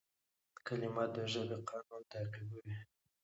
کلیمه 0.65 1.05
د 1.13 1.15
ژبي 1.31 1.57
قانون 1.69 2.01
تعقیبوي. 2.13 2.77